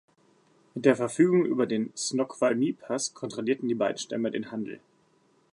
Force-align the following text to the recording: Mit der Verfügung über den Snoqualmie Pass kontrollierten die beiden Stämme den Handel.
Mit 0.73 0.85
der 0.85 0.95
Verfügung 0.95 1.45
über 1.45 1.67
den 1.67 1.95
Snoqualmie 1.95 2.73
Pass 2.73 3.13
kontrollierten 3.13 3.67
die 3.67 3.75
beiden 3.75 3.99
Stämme 3.99 4.31
den 4.31 4.49
Handel. 4.49 4.79